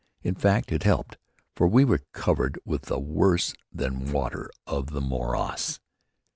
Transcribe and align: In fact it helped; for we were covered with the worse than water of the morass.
In 0.23 0.33
fact 0.33 0.71
it 0.71 0.81
helped; 0.81 1.19
for 1.55 1.67
we 1.67 1.85
were 1.85 2.01
covered 2.11 2.57
with 2.65 2.85
the 2.85 2.97
worse 2.97 3.53
than 3.71 4.11
water 4.11 4.49
of 4.65 4.87
the 4.93 4.99
morass. 5.01 5.79